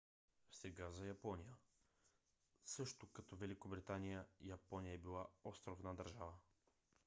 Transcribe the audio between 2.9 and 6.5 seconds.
като великобритания япония е била островна държава